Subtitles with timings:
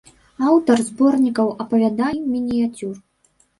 [0.51, 2.99] Аўтар зборнікаў апавяданняў і мініяцюр.